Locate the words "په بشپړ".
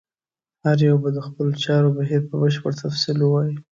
2.29-2.71